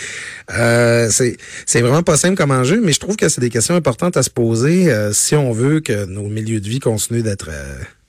Euh, 0.53 1.09
c'est 1.09 1.81
vraiment 1.81 2.03
pas 2.03 2.17
simple 2.17 2.35
comme 2.35 2.51
enjeu, 2.51 2.81
mais 2.83 2.91
je 2.91 2.99
trouve 2.99 3.15
que 3.15 3.29
c'est 3.29 3.41
des 3.41 3.49
questions 3.49 3.75
importantes 3.75 4.17
à 4.17 4.23
se 4.23 4.29
poser 4.29 4.91
euh, 4.91 5.13
si 5.13 5.35
on 5.35 5.53
veut 5.53 5.79
que 5.79 6.05
nos 6.05 6.27
milieux 6.27 6.59
de 6.59 6.67
vie 6.67 6.79
continuent 6.79 7.23
d'être... 7.23 7.49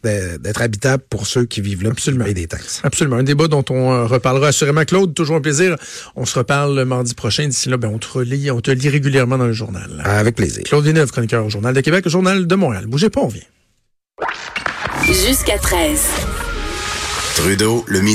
D'être 0.07 0.63
habitable 0.63 1.03
pour 1.11 1.27
ceux 1.27 1.45
qui 1.45 1.61
vivent 1.61 1.83
là 1.83 1.91
Absolument. 1.91 2.27
et 2.27 2.35
des 2.35 2.47
taxes. 2.47 2.81
Absolument. 2.85 3.17
Un 3.17 3.23
débat 3.23 3.49
dont 3.49 3.65
on 3.71 3.93
euh, 3.93 4.07
reparlera 4.07 4.49
assurément. 4.49 4.85
Claude, 4.85 5.15
toujours 5.15 5.37
un 5.37 5.41
plaisir. 5.41 5.77
On 6.15 6.25
se 6.25 6.39
reparle 6.39 6.85
mardi 6.85 7.15
prochain. 7.15 7.47
D'ici 7.49 7.69
là, 7.69 7.77
ben, 7.77 7.89
on, 7.93 7.99
te 7.99 8.07
relit, 8.07 8.51
on 8.51 8.61
te 8.61 8.71
lit 8.71 8.89
régulièrement 8.89 9.39
dans 9.39 9.47
le 9.47 9.53
journal. 9.53 10.03
Avec 10.05 10.37
plaisir. 10.37 10.63
Claude 10.65 10.85
Villeneuve, 10.85 11.11
chroniqueur 11.11 11.45
au 11.45 11.51
Journal 11.51 11.75
de 11.75 11.81
Québec, 11.81 12.07
au 12.07 12.11
Journal 12.11 12.47
de 12.47 12.55
Montréal. 12.55 12.87
Bougez 12.87 13.11
pas, 13.11 13.21
on 13.21 13.29
vient. 13.29 13.43
Jusqu'à 15.05 15.59
13. 15.59 16.01
Trudeau, 17.37 17.85
le 17.87 18.01